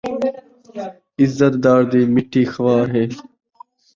عزت 1.21 1.53
دار 1.63 1.81
دی 1.91 2.01
مٹی 2.13 2.43
خوار 2.51 2.85
ہے 2.95 3.05